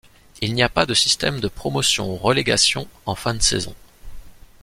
[0.41, 3.75] Il n'y a pas de système de promotion-relégation en fin de saison.